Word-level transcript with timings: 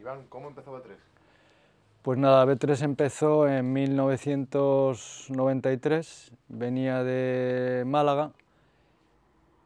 Iván, 0.00 0.24
¿cómo 0.30 0.48
empezó 0.48 0.74
B3? 0.74 0.96
Pues 2.00 2.18
nada, 2.18 2.46
B3 2.46 2.84
empezó 2.84 3.46
en 3.46 3.70
1993, 3.74 6.32
venía 6.48 7.04
de 7.04 7.84
Málaga, 7.86 8.30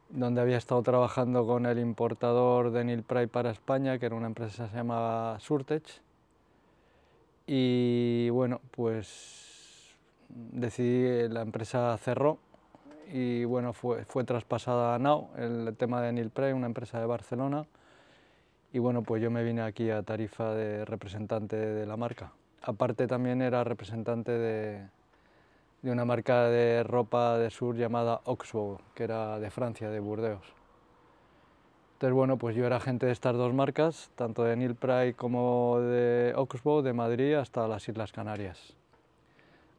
donde 0.09 0.41
había 0.41 0.57
estado 0.57 0.83
trabajando 0.83 1.47
con 1.47 1.65
el 1.65 1.79
importador 1.79 2.71
de 2.71 2.83
Nil 2.83 3.03
Pride 3.03 3.29
para 3.29 3.51
España, 3.51 3.97
que 3.97 4.07
era 4.07 4.15
una 4.15 4.27
empresa 4.27 4.65
que 4.65 4.71
se 4.71 4.75
llamaba 4.75 5.39
Surtech. 5.39 5.85
Y 7.47 8.29
bueno, 8.31 8.59
pues 8.71 9.95
decidí, 10.27 11.29
la 11.29 11.43
empresa 11.43 11.97
cerró 11.97 12.39
y 13.07 13.45
bueno, 13.45 13.71
fue, 13.71 14.03
fue 14.03 14.25
traspasada 14.25 14.95
a 14.95 14.99
Now, 14.99 15.29
el 15.37 15.73
tema 15.77 16.01
de 16.01 16.11
Nil 16.11 16.29
Pride, 16.29 16.53
una 16.53 16.67
empresa 16.67 16.99
de 16.99 17.05
Barcelona 17.05 17.65
y 18.75 18.79
bueno, 18.79 19.03
pues 19.03 19.23
yo 19.23 19.31
me 19.31 19.41
vine 19.41 19.61
aquí 19.61 19.89
a 19.89 20.03
Tarifa 20.03 20.53
de 20.53 20.83
representante 20.83 21.55
de 21.55 21.85
la 21.85 21.95
marca. 21.95 22.33
Aparte 22.61 23.07
también 23.07 23.41
era 23.41 23.63
representante 23.63 24.33
de, 24.33 24.85
de 25.81 25.91
una 25.91 26.03
marca 26.03 26.49
de 26.49 26.83
ropa 26.83 27.37
de 27.37 27.51
sur 27.51 27.77
llamada 27.77 28.19
Oxbow, 28.25 28.79
que 28.93 29.05
era 29.05 29.39
de 29.39 29.49
Francia, 29.49 29.89
de 29.89 30.01
Burdeos. 30.01 30.45
Entonces 31.93 32.13
bueno, 32.13 32.35
pues 32.35 32.53
yo 32.57 32.65
era 32.65 32.75
agente 32.75 33.05
de 33.05 33.13
estas 33.13 33.37
dos 33.37 33.53
marcas, 33.53 34.11
tanto 34.15 34.43
de 34.43 34.57
Neil 34.57 34.75
Pride 34.75 35.13
como 35.13 35.79
de 35.79 36.33
Oxbow, 36.35 36.81
de 36.81 36.91
Madrid 36.91 37.35
hasta 37.35 37.69
las 37.69 37.87
Islas 37.87 38.11
Canarias. 38.11 38.75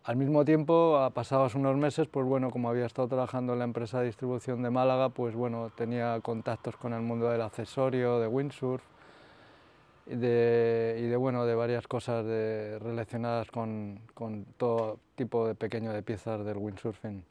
Al 0.06 0.14
mismo 0.14 0.44
tiempo, 0.44 1.10
pasados 1.14 1.56
unos 1.56 1.76
meses, 1.76 2.06
pues 2.06 2.24
bueno, 2.24 2.52
como 2.52 2.68
había 2.68 2.86
estado 2.86 3.08
trabajando 3.08 3.54
en 3.54 3.58
la 3.58 3.64
empresa 3.64 3.98
de 3.98 4.06
distribución 4.06 4.62
de 4.62 4.70
Málaga, 4.70 5.08
pues 5.08 5.34
bueno, 5.34 5.72
tenía 5.74 6.20
contactos 6.20 6.76
con 6.76 6.92
el 6.92 7.00
mundo 7.00 7.28
del 7.28 7.40
accesorio, 7.40 8.20
de 8.20 8.28
windsurf 8.28 8.84
de, 10.06 10.96
y 11.00 11.06
de 11.06 11.16
bueno, 11.16 11.44
de 11.44 11.56
varias 11.56 11.88
cosas 11.88 12.24
de, 12.24 12.78
relacionadas 12.78 13.50
con, 13.50 13.98
con, 14.14 14.44
todo 14.56 15.00
tipo 15.16 15.44
de 15.48 15.56
pequeño 15.56 15.92
de 15.92 16.04
piezas 16.04 16.44
del 16.44 16.56
windsurfing. 16.56 17.24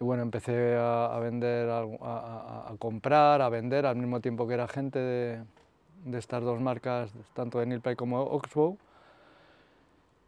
Y 0.00 0.04
bueno, 0.04 0.22
empecé 0.22 0.76
a, 0.76 1.06
a 1.06 1.18
vender, 1.18 1.70
a, 1.70 1.80
a, 1.80 2.66
a, 2.68 2.76
comprar, 2.78 3.42
a 3.42 3.48
vender, 3.48 3.84
al 3.84 3.96
mismo 3.96 4.20
tiempo 4.20 4.46
que 4.46 4.54
era 4.54 4.68
gente 4.68 5.00
de, 5.00 5.42
de 6.04 6.18
estas 6.18 6.44
dos 6.44 6.60
marcas, 6.60 7.12
tanto 7.34 7.58
de 7.58 7.66
Nilpay 7.66 7.96
como 7.96 8.22
Oxbow, 8.22 8.78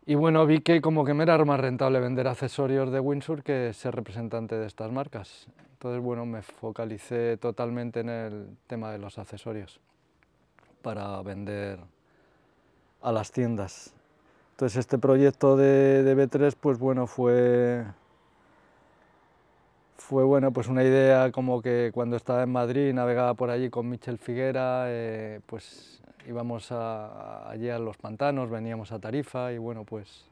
y 0.07 0.15
bueno, 0.15 0.47
vi 0.47 0.61
que 0.61 0.81
como 0.81 1.05
que 1.05 1.15
me 1.15 1.25
era 1.25 1.45
más 1.45 1.61
rentable 1.61 2.01
vender 2.01 2.27
accesorios 2.27 2.91
de 2.91 3.01
Windsor 3.01 3.43
que 3.43 3.73
ser 3.73 3.95
representante 3.95 4.57
de 4.57 4.67
estas 4.67 4.91
marcas. 4.91 5.47
Entonces, 5.73 6.03
bueno, 6.03 6.27
me 6.27 6.43
focalicé 6.43 7.37
totalmente 7.37 8.01
en 8.01 8.09
el 8.09 8.57
tema 8.67 8.93
de 8.93 8.99
los 8.99 9.19
accesorios 9.19 9.81
para 10.83 11.21
vender 11.23 11.79
a 13.03 13.13
las 13.13 13.31
tiendas. 13.33 13.95
Entonces, 14.53 14.79
este 14.79 14.99
proyecto 14.99 15.57
de, 15.57 16.03
de 16.03 16.17
B3, 16.17 16.55
pues 16.61 16.79
bueno, 16.79 17.07
fue, 17.07 17.85
fue 20.11 20.25
bueno, 20.25 20.53
pues 20.53 20.67
una 20.67 20.83
idea 20.83 21.31
como 21.31 21.63
que 21.63 21.93
cuando 21.95 22.17
estaba 22.17 22.43
en 22.43 22.51
Madrid, 22.51 22.93
navegaba 22.93 23.35
por 23.35 23.49
allí 23.49 23.71
con 23.71 23.89
Michel 23.89 24.19
Figuera, 24.19 24.87
eh, 24.89 25.39
pues 25.47 26.03
íbamos 26.27 26.73
a, 26.73 27.49
allí 27.49 27.71
a 27.71 27.79
los 27.79 27.97
pantanos, 27.97 28.51
veníamos 28.51 28.91
a 28.91 28.99
Tarifa 28.99 29.53
y 29.53 29.59
bueno, 29.59 29.85
pues 29.85 30.25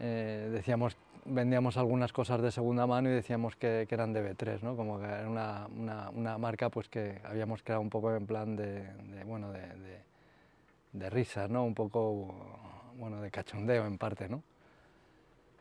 eh, 0.00 0.48
decíamos, 0.50 0.96
vendíamos 1.26 1.76
algunas 1.76 2.14
cosas 2.14 2.40
de 2.40 2.50
segunda 2.50 2.86
mano 2.86 3.10
y 3.10 3.12
decíamos 3.12 3.56
que, 3.56 3.86
eran 3.90 4.14
de 4.14 4.34
B3, 4.34 4.62
¿no? 4.62 4.74
como 4.74 4.98
que 4.98 5.04
era 5.04 5.28
una, 5.28 6.38
marca 6.38 6.70
pues 6.70 6.88
que 6.88 7.20
habíamos 7.24 7.62
creado 7.62 7.82
un 7.82 7.90
poco 7.90 8.16
en 8.16 8.26
plan 8.26 8.56
de, 8.56 8.84
de 8.84 9.22
bueno, 9.26 9.52
de, 9.52 9.60
de, 9.60 10.00
de 10.94 11.10
risas, 11.10 11.50
¿no? 11.50 11.62
un 11.62 11.74
poco 11.74 12.34
bueno, 12.96 13.20
de 13.20 13.30
cachondeo 13.30 13.84
en 13.84 13.98
parte. 13.98 14.30
¿no? 14.30 14.42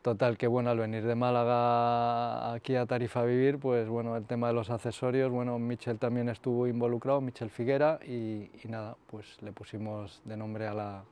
Total, 0.02 0.38
que 0.38 0.47
bueno, 0.47 0.69
al 0.69 0.78
venir 0.78 1.03
de 1.06 1.13
Málaga 1.13 2.53
aquí 2.53 2.78
a 2.78 2.85
Tarifa 2.85 3.19
a 3.19 3.25
vivir, 3.25 3.59
pues 3.59 3.90
bueno, 3.90 4.16
el 4.16 4.25
tema 4.25 4.47
de 4.47 4.53
los 4.53 4.69
accesorios, 4.69 5.29
bueno, 5.29 5.59
Michel 5.59 6.00
también 6.00 6.29
estuvo 6.29 6.68
involucrado, 6.68 7.19
Michel 7.19 7.50
Figuera, 7.50 8.00
y, 8.06 8.50
y 8.63 8.68
nada, 8.69 8.96
pues 9.07 9.41
le 9.41 9.51
pusimos 9.51 10.22
de 10.23 10.38
nombre 10.38 10.68
a 10.68 10.73
la, 10.73 11.03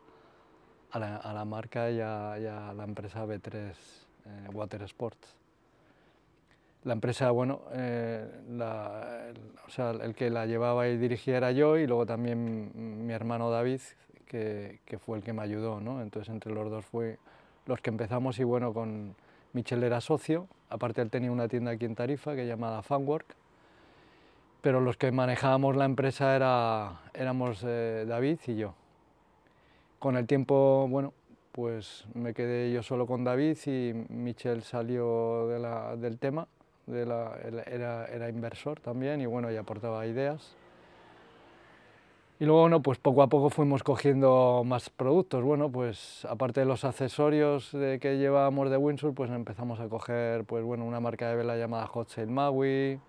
a 0.91 0.99
la, 0.99 1.17
a 1.17 1.33
la 1.33 1.43
marca 1.43 1.91
y 1.91 1.99
a, 1.99 2.37
y 2.39 2.45
a, 2.45 2.73
la 2.73 2.85
empresa 2.85 3.25
B3 3.25 3.53
eh, 3.55 3.73
Water 4.53 4.81
Sports. 4.83 5.35
La 6.85 6.93
empresa, 6.93 7.29
bueno, 7.31 7.63
eh, 7.73 8.25
la, 8.51 9.27
el, 9.27 9.37
o 9.67 9.69
sea, 9.69 9.91
el 9.91 10.15
que 10.15 10.29
la 10.29 10.45
llevaba 10.45 10.87
y 10.87 10.95
dirigía 10.95 11.35
era 11.35 11.51
yo 11.51 11.77
y 11.77 11.87
luego 11.87 12.05
también 12.05 13.05
mi 13.05 13.11
hermano 13.11 13.51
David, 13.51 13.81
que, 14.25 14.79
que 14.85 14.97
fue 14.97 15.17
el 15.17 15.25
que 15.25 15.33
me 15.33 15.41
ayudó, 15.41 15.81
¿no? 15.81 16.01
Entonces 16.01 16.33
entre 16.33 16.53
los 16.53 16.69
dos 16.69 16.85
fue 16.85 17.17
los 17.67 17.81
que 17.81 17.89
empezamos 17.89 18.39
y 18.39 18.43
bueno, 18.43 18.73
con 18.73 19.15
Michel 19.53 19.83
era 19.83 20.01
socio, 20.01 20.47
aparte 20.69 21.01
él 21.01 21.09
tenía 21.09 21.31
una 21.31 21.47
tienda 21.47 21.71
aquí 21.71 21.85
en 21.85 21.95
Tarifa 21.95 22.35
que 22.35 22.47
llamada 22.47 22.81
Fanwork, 22.81 23.35
pero 24.61 24.81
los 24.81 24.97
que 24.97 25.11
manejábamos 25.11 25.75
la 25.75 25.85
empresa 25.85 26.35
era, 26.35 27.01
éramos 27.13 27.63
eh, 27.65 28.05
David 28.07 28.39
y 28.47 28.55
yo. 28.55 28.73
Con 29.99 30.15
el 30.17 30.27
tiempo, 30.27 30.87
bueno, 30.89 31.13
pues 31.51 32.05
me 32.13 32.33
quedé 32.33 32.71
yo 32.71 32.83
solo 32.83 33.07
con 33.07 33.23
David 33.23 33.57
y 33.65 33.93
Michel 34.09 34.63
salió 34.63 35.47
del 35.97 36.19
tema, 36.19 36.47
era, 36.87 38.05
era 38.05 38.29
inversor 38.29 38.79
también 38.79 39.21
y 39.21 39.25
bueno, 39.25 39.51
y 39.51 39.57
aportaba 39.57 40.05
ideas. 40.05 40.55
Y 42.39 42.45
luego, 42.45 42.61
bueno, 42.61 42.83
pues 42.83 42.99
poco 42.99 43.23
a 43.23 43.27
poco 43.27 43.49
fuimos 43.49 43.81
cogiendo 43.81 44.61
más 44.63 44.91
productos. 44.91 45.43
Bueno, 45.43 45.71
pues 45.71 46.23
aparte 46.29 46.59
de 46.59 46.67
los 46.67 46.83
accesorios 46.83 47.71
que 47.71 48.17
llevábamos 48.19 48.69
de 48.69 48.77
Windsor, 48.77 49.15
pues 49.15 49.31
empezamos 49.31 49.79
a 49.79 49.89
coger, 49.89 50.43
pues 50.43 50.63
bueno, 50.63 50.85
una 50.85 50.99
marca 50.99 51.29
de 51.29 51.35
vela 51.35 51.57
llamada 51.57 51.87
Hot 51.87 52.09
Sail 52.09 52.29
Maui. 52.29 52.99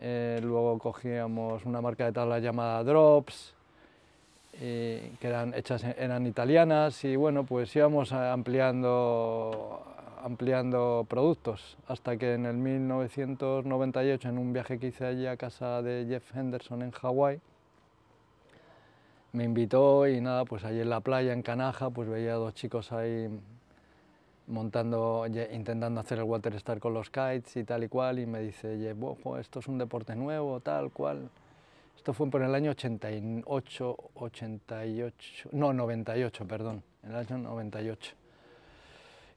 Eh, 0.00 0.40
luego 0.44 0.78
cogíamos 0.78 1.64
una 1.64 1.80
marca 1.80 2.04
de 2.04 2.12
tabla 2.12 2.38
llamada 2.38 2.84
Drops, 2.84 3.54
y, 4.60 5.10
que 5.18 5.26
eran 5.26 5.52
hechas, 5.54 5.82
eran 5.82 6.26
italianas 6.26 7.04
y 7.04 7.16
bueno, 7.16 7.44
pues 7.44 7.74
íbamos 7.74 8.12
ampliando, 8.12 9.82
ampliando 10.22 11.04
productos 11.08 11.76
hasta 11.88 12.16
que 12.16 12.34
en 12.34 12.46
el 12.46 12.56
1998, 12.56 14.28
en 14.28 14.38
un 14.38 14.52
viaje 14.52 14.78
que 14.78 14.88
hice 14.88 15.04
allí 15.04 15.26
a 15.26 15.36
casa 15.36 15.82
de 15.82 16.06
Jeff 16.08 16.36
Henderson 16.36 16.82
en 16.82 16.92
Hawái, 16.92 17.40
me 19.34 19.42
invitó 19.42 20.06
y 20.06 20.20
nada, 20.20 20.44
pues 20.44 20.64
allí 20.64 20.80
en 20.80 20.88
la 20.88 21.00
playa, 21.00 21.32
en 21.32 21.42
Canaja, 21.42 21.90
pues 21.90 22.08
veía 22.08 22.34
a 22.34 22.36
dos 22.36 22.54
chicos 22.54 22.92
ahí 22.92 23.28
montando, 24.46 25.26
intentando 25.52 26.00
hacer 26.00 26.18
el 26.18 26.24
water 26.24 26.54
star 26.54 26.78
con 26.78 26.94
los 26.94 27.10
kites 27.10 27.56
y 27.56 27.64
tal 27.64 27.82
y 27.82 27.88
cual, 27.88 28.20
y 28.20 28.26
me 28.26 28.40
dice, 28.40 28.94
ojo, 29.02 29.36
esto 29.36 29.58
es 29.58 29.66
un 29.66 29.76
deporte 29.78 30.14
nuevo, 30.14 30.60
tal 30.60 30.92
cual. 30.92 31.28
Esto 31.96 32.12
fue 32.12 32.30
por 32.30 32.42
el 32.42 32.54
año 32.54 32.70
88, 32.70 33.96
88, 34.14 35.48
no, 35.50 35.72
98, 35.72 36.46
perdón, 36.46 36.84
en 37.02 37.10
el 37.10 37.16
año 37.16 37.38
98. 37.38 38.14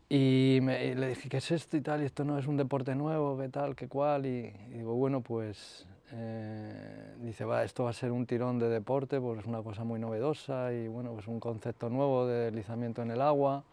Y, 0.09 0.59
me, 0.61 0.85
y, 0.85 0.93
le 0.93 1.09
dije, 1.09 1.27
¿qué 1.27 1.37
es 1.37 1.49
esto 1.49 1.75
y 1.75 1.81
tal? 1.81 2.03
Y 2.03 2.05
esto 2.05 2.23
no 2.23 2.37
es 2.37 2.45
un 2.45 2.55
deporte 2.55 2.93
nuevo, 2.93 3.35
¿qué 3.39 3.49
tal, 3.49 3.75
qué 3.75 3.87
cual? 3.87 4.27
Y, 4.27 4.53
y 4.69 4.73
digo, 4.77 4.93
bueno, 4.93 5.21
pues 5.21 5.87
eh, 6.13 7.15
dice, 7.21 7.43
va, 7.43 7.63
esto 7.63 7.83
va 7.83 7.89
a 7.89 7.93
ser 7.93 8.11
un 8.11 8.25
tirón 8.25 8.59
de 8.59 8.69
deporte, 8.69 9.19
pues 9.19 9.39
es 9.39 9.45
una 9.45 9.61
cosa 9.61 9.83
muy 9.83 9.99
novedosa 9.99 10.71
y 10.71 10.87
bueno, 10.87 11.11
pues 11.11 11.27
un 11.27 11.39
concepto 11.39 11.89
nuevo 11.89 12.25
de 12.25 12.45
deslizamiento 12.45 13.01
en 13.01 13.11
el 13.11 13.21
agua. 13.21 13.63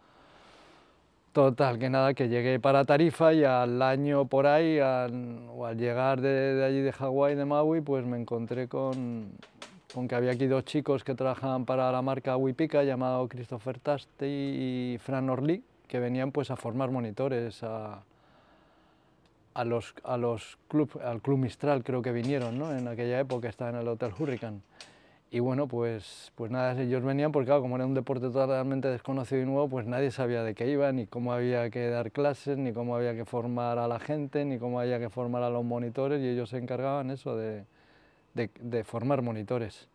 Total, 1.33 1.79
que 1.81 1.91
nada, 1.91 2.15
que 2.15 2.29
llegué 2.29 2.61
para 2.61 2.85
Tarifa 2.85 3.33
y 3.33 3.43
al 3.43 3.83
año 3.83 4.25
por 4.27 4.47
ahí, 4.47 4.79
al, 4.79 5.49
o 5.53 5.67
al 5.67 5.77
llegar 5.77 6.21
de, 6.21 6.55
de 6.55 6.65
allí 6.65 6.81
de 6.81 6.93
Hawái, 6.93 7.35
de 7.35 7.45
Maui, 7.45 7.81
pues 7.81 8.07
me 8.07 8.17
encontré 8.17 8.69
con, 8.69 9.33
con, 9.93 10.07
que 10.07 10.15
había 10.15 10.31
aquí 10.31 10.47
dos 10.47 10.65
chicos 10.65 11.03
que 11.03 11.15
trabajaban 11.17 11.65
para 11.65 11.91
la 11.91 12.03
marca 12.03 12.37
Wipica, 12.37 12.85
llamado 12.85 13.27
Christopher 13.27 13.81
Taste 13.81 14.29
y 14.29 14.97
Fran 15.01 15.29
Orly, 15.29 15.65
que 15.89 15.99
venían 15.99 16.31
pues 16.31 16.53
a 16.53 16.57
formar 16.57 16.93
monitores, 16.93 17.65
a, 17.65 18.01
a 19.55 19.65
los, 19.65 19.95
a 20.05 20.17
los 20.17 20.59
club, 20.69 21.01
al 21.03 21.23
Club 21.23 21.39
Mistral 21.39 21.85
creo 21.85 22.03
que 22.03 22.13
vinieron, 22.13 22.59
¿no? 22.59 22.77
En 22.77 22.89
aquella 22.89 23.21
época 23.21 23.49
estaba 23.49 23.71
en 23.71 23.77
el 23.77 23.89
Hotel 23.89 24.13
Hurricane. 24.19 24.61
Y 25.31 25.41
bueno, 25.41 25.67
pues, 25.67 26.33
pues 26.37 26.51
nada, 26.51 26.81
ellos 26.81 27.03
venían 27.03 27.33
porque 27.33 27.47
claro, 27.47 27.63
como 27.63 27.75
era 27.75 27.87
un 27.87 27.95
deporte 27.95 28.31
totalmente 28.31 28.87
desconocido 28.89 29.43
y 29.43 29.45
nuevo, 29.45 29.69
pues 29.69 29.87
nadie 29.87 30.13
sabía 30.13 30.45
de 30.45 30.55
qué 30.55 30.71
iba, 30.71 30.93
ni 30.93 31.07
cómo 31.07 31.33
había 31.33 31.71
que 31.71 31.89
dar 31.89 32.13
clases, 32.13 32.57
ni 32.57 32.73
cómo 32.73 32.95
había 32.95 33.15
que 33.15 33.25
formar 33.25 33.79
a 33.79 33.89
la 33.89 33.99
gente, 33.99 34.45
ni 34.45 34.59
cómo 34.59 34.79
había 34.79 35.01
que 35.01 35.09
formar 35.09 35.43
a 35.43 35.51
los 35.51 35.65
monitores, 35.65 36.21
y 36.23 36.29
ellos 36.29 36.51
se 36.51 36.59
encargaban 36.59 37.11
eso 37.11 37.37
de, 37.37 37.65
de, 38.35 38.51
de 38.61 38.85
formar 38.85 39.23
monitores. 39.23 39.89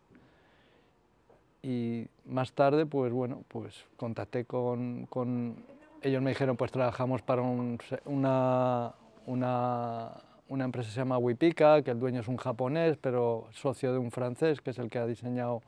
Y 1.62 2.06
más 2.26 2.52
tarde, 2.52 2.84
pues 2.84 3.10
bueno, 3.12 3.42
pues 3.48 3.86
contacté 3.96 4.44
con, 4.44 5.06
con 5.06 5.56
ellos 6.02 6.22
me 6.22 6.30
dijeron, 6.30 6.56
pues 6.56 6.70
trabajamos 6.70 7.22
para 7.22 7.42
un, 7.42 7.78
una, 8.06 8.92
una, 9.30 10.12
una, 10.48 10.64
empresa 10.64 10.90
se 10.90 10.96
llama 10.96 11.18
Wipica, 11.18 11.82
que 11.82 11.90
el 11.92 12.00
dueño 12.00 12.20
es 12.20 12.28
un 12.28 12.36
japonés, 12.36 12.96
pero 12.96 13.48
socio 13.52 13.92
de 13.92 13.98
un 13.98 14.10
francés, 14.10 14.60
que 14.60 14.70
es 14.70 14.78
el 14.78 14.90
que 14.90 14.98
ha 14.98 15.06
diseñado 15.06 15.62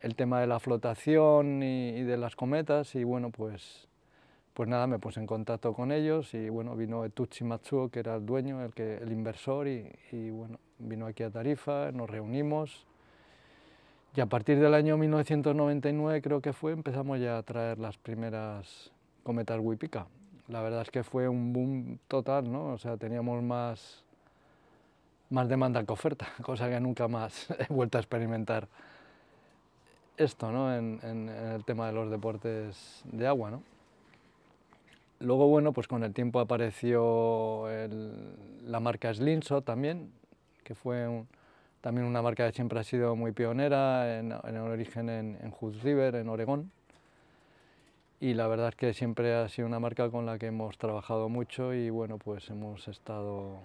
el 0.00 0.14
tema 0.14 0.40
de 0.40 0.46
la 0.46 0.58
flotación 0.58 1.62
y, 1.62 2.02
de 2.02 2.16
las 2.16 2.36
cometas 2.36 2.94
y 2.94 3.04
bueno, 3.04 3.30
pues, 3.30 3.88
pues 4.54 4.68
nada, 4.68 4.86
me 4.86 4.98
puse 4.98 5.20
en 5.20 5.26
contacto 5.26 5.74
con 5.74 5.92
ellos 5.92 6.32
y 6.32 6.48
bueno, 6.48 6.74
vino 6.74 7.04
Etuchi 7.04 7.44
Matsuo, 7.44 7.90
que 7.90 8.00
era 8.00 8.16
el 8.16 8.24
dueño, 8.24 8.64
el, 8.64 8.72
que, 8.72 8.96
el 8.96 9.12
inversor 9.12 9.68
y, 9.68 9.86
y 10.12 10.30
bueno, 10.30 10.58
vino 10.78 11.06
aquí 11.06 11.22
a 11.22 11.30
Tarifa, 11.30 11.92
nos 11.92 12.08
reunimos 12.08 12.86
y 14.16 14.20
a 14.20 14.26
partir 14.26 14.58
del 14.58 14.74
año 14.74 14.96
1999 14.96 16.20
creo 16.22 16.40
que 16.40 16.52
fue, 16.52 16.72
empezamos 16.72 17.20
ya 17.20 17.38
a 17.38 17.42
traer 17.42 17.78
las 17.78 17.96
primeras 17.96 18.90
cometas 19.22 19.60
Wipica. 19.60 20.06
La 20.50 20.62
verdad 20.62 20.82
es 20.82 20.90
que 20.90 21.04
fue 21.04 21.28
un 21.28 21.52
boom 21.52 21.98
total, 22.08 22.50
¿no? 22.50 22.72
O 22.72 22.78
sea, 22.78 22.96
teníamos 22.96 23.40
más, 23.40 24.02
más 25.30 25.48
demanda 25.48 25.84
que 25.84 25.92
oferta, 25.92 26.26
cosa 26.42 26.68
que 26.68 26.80
nunca 26.80 27.06
más 27.06 27.48
he 27.58 27.72
vuelto 27.72 27.98
a 27.98 28.00
experimentar 28.00 28.66
esto 30.16 30.50
¿no? 30.50 30.74
en, 30.74 31.28
el 31.28 31.64
tema 31.64 31.86
de 31.86 31.92
los 31.92 32.10
deportes 32.10 33.00
de 33.04 33.28
agua. 33.28 33.52
¿no? 33.52 33.62
Luego, 35.20 35.46
bueno, 35.46 35.72
pues 35.72 35.86
con 35.86 36.02
el 36.02 36.12
tiempo 36.12 36.40
apareció 36.40 37.66
la 38.66 38.80
marca 38.80 39.14
Slinso 39.14 39.62
también, 39.62 40.10
que 40.64 40.74
fue 40.74 41.24
también 41.80 42.06
una 42.06 42.22
marca 42.22 42.46
que 42.48 42.52
siempre 42.52 42.80
ha 42.80 42.84
sido 42.84 43.14
muy 43.14 43.30
pionera 43.30 44.18
en, 44.18 44.32
el 44.32 44.56
origen 44.56 45.08
en, 45.08 45.38
en 45.40 45.52
Hood 45.52 45.76
River, 45.82 46.16
en 46.16 46.28
Oregón. 46.28 46.72
Y 48.22 48.34
la 48.34 48.46
verdad 48.48 48.68
es 48.68 48.76
que 48.76 48.92
siempre 48.92 49.34
ha 49.34 49.48
sido 49.48 49.66
una 49.66 49.80
marca 49.80 50.10
con 50.10 50.26
la 50.26 50.38
que 50.38 50.48
hemos 50.48 50.76
trabajado 50.76 51.30
mucho 51.30 51.72
y 51.72 51.88
bueno, 51.88 52.18
pues 52.18 52.50
hemos 52.50 52.86
estado 52.86 53.60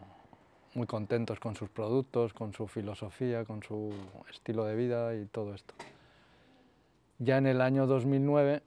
muy 0.75 0.87
contentos 0.87 1.41
con 1.41 1.55
sus 1.55 1.69
productos, 1.69 2.33
con 2.33 2.53
su 2.53 2.65
filosofía, 2.67 3.43
con 3.43 3.61
su 3.63 3.93
estilo 4.29 4.63
de 4.63 4.77
vida 4.77 5.13
y 5.13 5.25
todo 5.25 5.53
esto. 5.53 5.73
Ya 7.19 7.37
en 7.37 7.47
el 7.47 7.59
año 7.59 7.85
2009, 7.85 8.61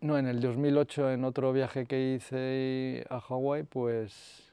no, 0.00 0.18
en 0.18 0.26
el 0.26 0.40
2008, 0.40 1.12
en 1.12 1.24
otro 1.24 1.52
viaje 1.52 1.86
que 1.86 2.14
hice 2.14 3.06
a 3.08 3.20
Hawái, 3.20 3.62
pues, 3.62 4.49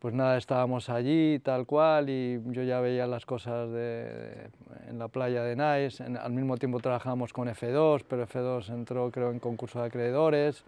pues 0.00 0.14
nada, 0.14 0.36
estábamos 0.36 0.88
allí 0.88 1.38
tal 1.38 1.66
cual 1.66 2.10
y 2.10 2.42
yo 2.46 2.62
ya 2.62 2.80
veía 2.80 3.06
las 3.06 3.24
cosas 3.26 3.70
de, 3.70 4.50
en 4.88 4.98
la 4.98 5.08
playa 5.08 5.44
de 5.44 5.54
Nice. 5.54 6.02
al 6.02 6.32
mismo 6.32 6.56
tiempo 6.56 6.80
trabajamos 6.80 7.32
con 7.32 7.48
F2, 7.48 8.04
pero 8.08 8.26
F2 8.26 8.70
entró 8.70 9.10
creo 9.10 9.30
en 9.30 9.38
concurso 9.38 9.80
de 9.80 9.86
acreedores 9.86 10.64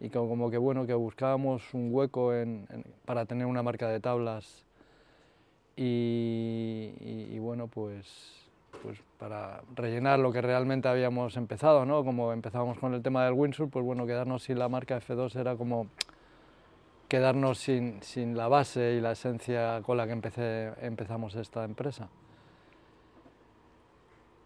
y 0.00 0.08
como, 0.08 0.50
que 0.50 0.58
bueno, 0.58 0.86
que 0.86 0.94
buscábamos 0.94 1.72
un 1.72 1.88
hueco 1.92 2.32
para 3.04 3.26
tener 3.26 3.46
una 3.46 3.62
marca 3.62 3.88
de 3.88 4.00
tablas 4.00 4.64
y 5.76 7.38
bueno, 7.38 7.68
pues 7.68 8.44
pues 8.84 8.98
para 9.18 9.62
rellenar 9.74 10.18
lo 10.18 10.30
que 10.30 10.42
realmente 10.42 10.88
habíamos 10.88 11.36
empezado, 11.36 11.86
¿no? 11.86 12.04
Como 12.04 12.32
empezábamos 12.32 12.78
con 12.78 12.92
el 12.92 13.02
tema 13.02 13.24
del 13.24 13.32
windsurf, 13.32 13.70
pues 13.70 13.84
bueno, 13.84 14.06
quedarnos 14.06 14.42
sin 14.42 14.58
la 14.58 14.68
marca 14.68 15.00
F2 15.00 15.36
era 15.36 15.56
como 15.56 15.86
quedarnos 17.14 17.58
sin, 17.58 18.02
sin 18.02 18.36
la 18.36 18.48
base 18.48 18.94
y 18.94 19.00
la 19.00 19.12
esencia 19.12 19.80
con 19.82 19.96
la 19.96 20.04
que 20.04 20.12
empecé, 20.12 20.72
empezamos 20.80 21.36
esta 21.36 21.64
empresa. 21.64 22.08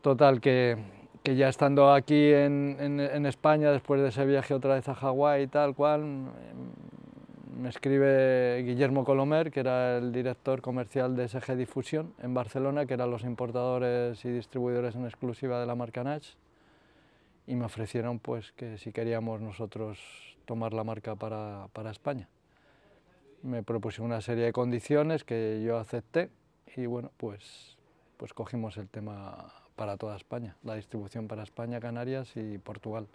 Total, 0.03 0.39
que, 0.39 0.77
que 1.23 1.35
ya 1.35 1.49
estando 1.49 1.91
aquí 1.91 2.31
en, 2.31 2.77
en, 2.79 3.01
en, 3.01 3.25
España, 3.25 3.73
después 3.73 4.03
de 4.03 4.09
ese 4.09 4.27
viaje 4.27 4.53
otra 4.53 4.75
vez 4.75 4.87
a 4.87 4.95
Hawái 4.95 5.45
y 5.45 5.47
tal 5.47 5.75
cual, 5.75 6.05
me 7.57 7.71
escribe 7.71 8.63
Guillermo 8.63 9.03
Colomer, 9.03 9.51
que 9.51 9.61
era 9.61 9.97
el 9.97 10.13
director 10.13 10.61
comercial 10.61 11.17
de 11.17 11.27
SG 11.27 11.57
Difusión 11.57 12.13
en 12.23 12.35
Barcelona, 12.35 12.85
que 12.85 12.93
eran 12.93 13.11
los 13.11 13.25
importadores 13.25 14.23
y 14.27 14.29
distribuidores 14.29 14.95
en 14.95 15.07
exclusiva 15.07 15.59
de 15.59 15.65
la 15.65 15.75
marca 15.75 16.05
Nach, 16.05 16.25
y 17.47 17.55
me 17.55 17.65
ofrecieron 17.65 18.19
pues, 18.19 18.53
que 18.53 18.77
si 18.77 18.93
queríamos 18.93 19.41
nosotros 19.41 19.99
tomar 20.45 20.75
la 20.75 20.85
marca 20.85 21.17
para, 21.17 21.69
para 21.73 21.91
España. 21.93 22.29
Me 23.43 23.63
propusieron 23.63 24.07
una 24.07 24.21
serie 24.21 24.45
de 24.45 24.53
condiciones 24.53 25.25
que 25.25 25.63
yo 25.65 25.79
acepté 25.79 26.31
y 26.77 26.87
bueno, 26.87 27.11
pues, 27.17 27.77
pues 28.17 28.33
cogimos 28.35 28.77
el 28.77 28.89
tema 28.89 29.53
para 29.77 29.97
toda 29.97 30.17
España, 30.17 30.57
la 30.65 30.75
distribución 30.75 31.29
para 31.29 31.45
España, 31.45 31.81
Canarias 31.81 32.37
y 32.37 32.59
Portugal. 32.59 33.07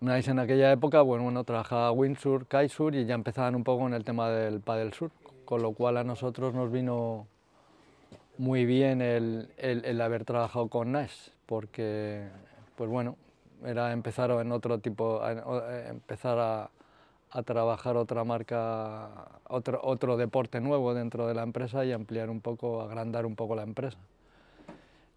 En 0.00 0.38
aquella 0.38 0.72
época, 0.72 1.02
bueno, 1.02 1.44
trabajaba 1.44 1.92
Windsur, 1.92 2.46
Kaisur 2.46 2.94
y 2.94 3.04
ya 3.04 3.14
empezaban 3.14 3.54
un 3.54 3.64
poco 3.64 3.86
en 3.86 3.92
el 3.92 4.02
tema 4.02 4.30
del 4.30 4.60
paddle 4.60 4.92
sur, 4.92 5.10
con 5.44 5.60
lo 5.60 5.72
cual 5.72 5.98
a 5.98 6.04
nosotros 6.04 6.54
nos 6.54 6.72
vino 6.72 7.26
muy 8.38 8.64
bien 8.64 9.02
el, 9.02 9.50
el, 9.58 10.00
haber 10.00 10.24
trabajado 10.24 10.68
con 10.68 10.92
Nash, 10.92 11.28
porque, 11.44 12.26
pues 12.76 12.88
bueno, 12.88 13.16
era 13.62 13.92
empezar 13.92 14.30
en 14.30 14.52
otro 14.52 14.78
tipo, 14.78 15.20
empezar 15.86 16.38
a, 16.38 16.70
a 17.30 17.42
trabajar 17.42 17.96
otra 17.96 18.24
marca, 18.24 19.40
otro, 19.48 19.80
otro 19.82 20.16
deporte 20.16 20.60
nuevo 20.60 20.94
dentro 20.94 21.26
de 21.26 21.34
la 21.34 21.42
empresa 21.42 21.84
y 21.84 21.92
ampliar 21.92 22.28
un 22.28 22.40
poco, 22.40 22.82
agrandar 22.82 23.24
un 23.26 23.36
poco 23.36 23.54
la 23.54 23.62
empresa. 23.62 23.98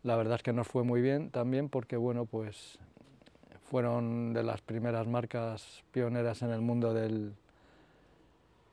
La 0.04 0.15
verdad 0.15 0.36
es 0.36 0.44
que 0.44 0.54
nos 0.54 0.68
fue 0.68 0.83
muy 0.83 1.01
bien 1.01 1.31
también 1.31 1.69
porque, 1.69 1.98
bueno, 1.98 2.25
pues 2.25 2.77
fueron 3.65 4.33
de 4.33 4.44
las 4.44 4.62
primeras 4.62 5.07
marcas 5.07 5.83
pioneras 5.92 6.42
en 6.44 6.51
el 6.51 6.62
mundo 6.62 6.94
del, 6.94 7.33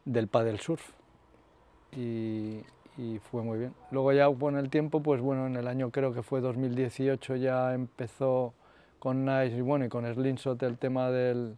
del 0.05 0.29
paddle 0.29 0.59
surf 0.59 0.91
y, 1.97 2.63
fue 3.31 3.43
muy 3.43 3.59
bien. 3.59 3.75
Luego 3.91 4.13
ya 4.13 4.29
con 4.29 4.59
el 4.59 4.69
tiempo, 4.69 5.03
pues 5.03 5.23
bueno, 5.23 5.47
en 5.47 5.57
el 5.57 5.69
año 5.69 5.91
creo 5.91 6.13
que 6.13 6.23
fue 6.23 6.43
2018 6.43 7.37
ya 7.37 7.73
empezó 7.73 8.53
con 8.99 9.25
Nice 9.25 9.57
y 9.57 9.63
bueno 9.63 9.87
y 9.87 9.89
con 9.89 10.05
Slingshot 10.05 10.63
el 10.63 10.77
tema 10.77 11.11
del, 11.11 11.57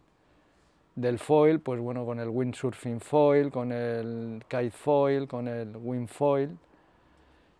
del 0.95 1.19
foil, 1.19 1.59
pues 1.59 1.79
bueno, 1.79 2.05
con 2.05 2.19
el 2.19 2.29
windsurfing 2.29 2.99
foil, 2.99 3.51
con 3.51 3.71
el 3.71 4.43
kite 4.47 4.71
foil, 4.71 5.27
con 5.27 5.47
el 5.47 5.75
wind 5.77 6.07
foil, 6.07 6.57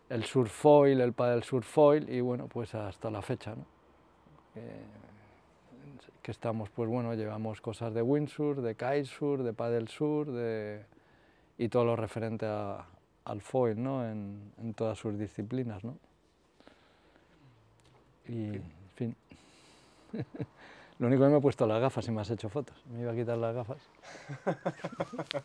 el 0.08 0.24
surf 0.24 0.52
foil, 0.52 1.00
el 1.00 1.12
paddle 1.12 1.42
surf 1.42 1.66
foil 1.66 2.08
y 2.08 2.20
bueno, 2.20 2.46
pues 2.46 2.74
hasta 2.74 3.10
la 3.10 3.22
fecha, 3.22 3.54
¿no? 3.54 3.64
que 6.24 6.30
estamos, 6.30 6.70
pues 6.70 6.88
bueno, 6.88 7.12
llevamos 7.12 7.60
cosas 7.60 7.92
de 7.92 8.00
windsurf, 8.00 8.60
de 8.60 8.74
kitesurf, 8.74 9.42
de 9.42 9.52
paddle 9.52 9.86
surf, 9.88 10.30
de, 10.30 10.82
y 11.58 11.68
todo 11.68 11.84
lo 11.84 11.96
referente 11.96 12.46
a, 12.46 12.86
al 13.26 13.42
foil, 13.42 13.82
¿no? 13.82 14.08
En, 14.08 14.74
todas 14.74 14.98
sus 14.98 15.18
disciplinas, 15.18 15.84
¿no? 15.84 15.98
Y, 18.26 18.54
en 18.54 18.72
fin. 18.94 19.16
lo 20.98 21.06
único 21.08 21.24
que 21.24 21.30
me 21.30 21.38
he 21.38 21.40
puesto 21.40 21.66
las 21.66 21.80
gafas 21.80 22.06
y 22.08 22.10
me 22.12 22.20
has 22.20 22.30
hecho 22.30 22.48
fotos. 22.48 22.76
Me 22.90 23.00
iba 23.02 23.12
a 23.12 23.14
quitar 23.14 23.38
las 23.38 23.54
gafas. 23.54 23.78